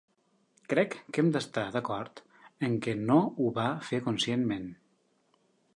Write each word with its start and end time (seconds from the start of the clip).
Crec 0.71 0.95
que 1.17 1.21
hem 1.23 1.29
d'estar 1.35 1.65
d'acord 1.75 2.23
en 2.69 2.75
què 2.87 2.97
no 3.03 3.21
ho 3.45 3.53
va 3.61 3.69
fer 3.91 4.01
conscientment. 4.09 4.69